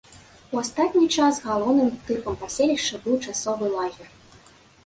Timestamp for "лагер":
3.75-4.07